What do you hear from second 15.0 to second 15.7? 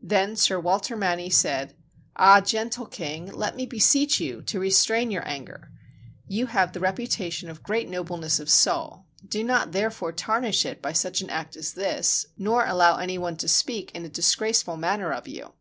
of you.